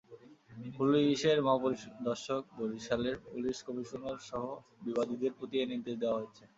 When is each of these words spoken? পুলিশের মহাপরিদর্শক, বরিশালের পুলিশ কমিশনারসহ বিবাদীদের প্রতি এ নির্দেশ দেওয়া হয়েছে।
পুলিশের 0.75 1.37
মহাপরিদর্শক, 1.45 2.41
বরিশালের 2.57 3.15
পুলিশ 3.25 3.57
কমিশনারসহ 3.67 4.43
বিবাদীদের 4.85 5.31
প্রতি 5.37 5.55
এ 5.59 5.65
নির্দেশ 5.71 5.95
দেওয়া 6.01 6.17
হয়েছে। 6.19 6.43